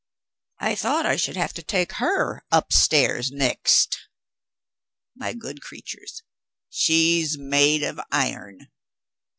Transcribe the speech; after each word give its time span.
I 0.57 0.73
thought 0.73 1.05
I 1.05 1.15
should 1.15 1.37
have 1.37 1.53
to 1.53 1.61
take 1.61 1.97
her 2.01 2.43
upstairs 2.51 3.29
next. 3.29 3.99
My 5.15 5.33
good 5.33 5.61
creatures, 5.61 6.23
she's 6.71 7.37
made 7.37 7.83
of 7.83 7.99
iron! 8.11 8.71